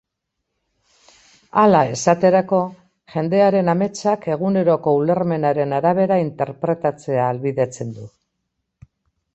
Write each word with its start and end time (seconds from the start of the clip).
Hala, 1.63 1.81
esaterako, 1.97 2.61
jendearen 3.17 3.69
ametsak 3.75 4.27
eguneroko 4.37 4.95
ulermenaren 5.03 5.77
arabera 5.83 6.19
interpretatzea 6.27 7.25
ahalbidetzen 7.29 7.95
du. 8.01 8.11